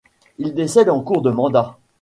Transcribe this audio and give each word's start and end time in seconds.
Il 0.39 0.55
décède 0.55 0.89
en 0.89 0.99
cours 1.03 1.21
de 1.21 1.29
mandat. 1.29 1.77